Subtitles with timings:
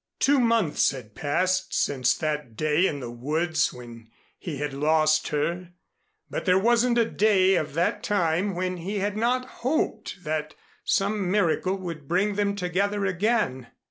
[0.17, 5.73] Two months had passed since that day in the woods when he had lost her,
[6.27, 11.29] but there wasn't a day of that time when he had not hoped that some
[11.29, 13.67] miracle would bring them together again.